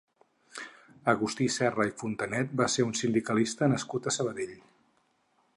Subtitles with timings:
[1.13, 4.61] Agustí Serra i Fontanet va ser un sindicalista nascut a Sabadell.